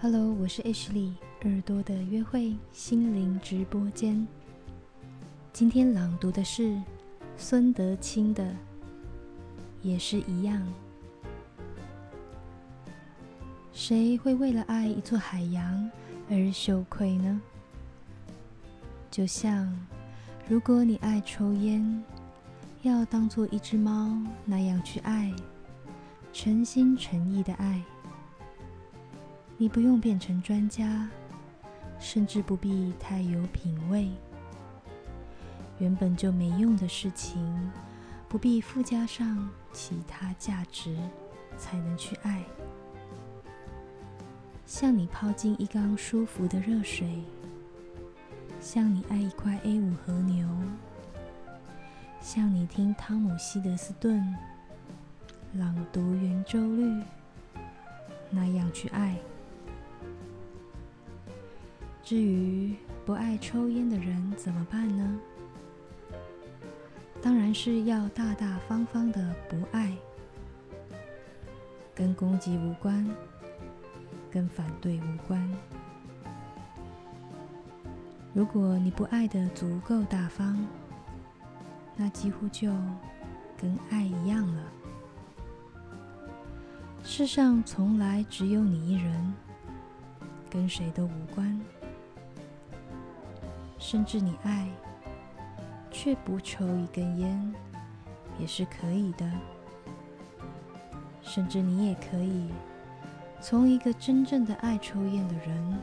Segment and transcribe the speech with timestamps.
[0.00, 4.24] Hello，我是 H 里耳朵的约会心灵直播间。
[5.52, 6.80] 今天朗读的是
[7.36, 8.44] 孙德清的
[9.82, 10.62] 《也是一样》。
[13.72, 15.90] 谁会为了爱一座海洋
[16.30, 17.40] 而羞愧呢？
[19.10, 19.76] 就像
[20.48, 22.04] 如果你爱抽烟，
[22.82, 25.34] 要当做一只猫那样去爱，
[26.32, 27.82] 诚心诚意的爱。
[29.60, 31.08] 你不用变成专家，
[31.98, 34.08] 甚至不必太有品味。
[35.80, 37.70] 原本就没用的事情，
[38.28, 40.96] 不必附加上其他价值，
[41.56, 42.44] 才能去爱。
[44.64, 47.24] 像你泡进一缸舒服的热水，
[48.60, 50.48] 像你爱一块 A 五和牛，
[52.20, 54.24] 像你听汤姆希德斯顿
[55.54, 56.84] 朗读《圆周率》
[58.30, 59.16] 那样去爱。
[62.08, 65.20] 至于不爱抽烟的人怎么办呢？
[67.20, 69.94] 当然是要大大方方的不爱，
[71.94, 73.06] 跟攻击无关，
[74.30, 75.54] 跟反对无关。
[78.32, 80.66] 如果你不爱的足够大方，
[81.94, 82.70] 那几乎就
[83.54, 84.62] 跟爱一样了。
[87.04, 89.34] 世上从来只有你一人，
[90.48, 91.60] 跟谁都无关。
[93.78, 94.68] 甚至你爱，
[95.90, 97.54] 却不抽一根烟，
[98.38, 99.30] 也是可以的。
[101.22, 102.48] 甚至你也可以
[103.40, 105.78] 从一个真正的爱抽烟的人，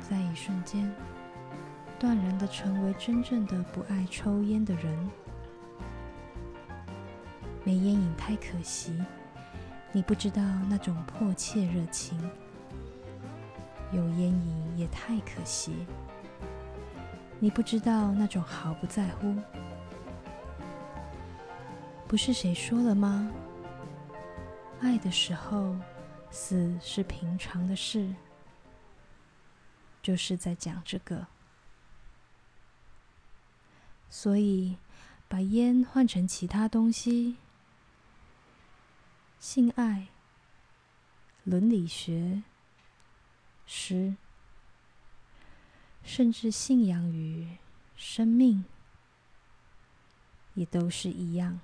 [0.00, 0.90] 在一瞬间
[1.98, 5.10] 断然的成为真正的不爱抽烟的人。
[7.62, 8.98] 没烟瘾太可惜，
[9.92, 12.18] 你不知道那种迫切热情；
[13.92, 15.86] 有烟瘾也太可惜。
[17.42, 19.34] 你不知道那种毫不在乎，
[22.06, 23.32] 不是谁说了吗？
[24.82, 25.74] 爱的时候，
[26.30, 28.14] 死是平常的事，
[30.02, 31.26] 就是在讲这个。
[34.10, 34.76] 所以，
[35.26, 37.36] 把烟换成其他东西，
[39.38, 40.08] 性爱、
[41.44, 42.42] 伦理学、
[43.64, 44.16] 诗。
[46.12, 47.46] 甚至信仰于
[47.96, 48.64] 生命，
[50.54, 51.60] 也都是一样。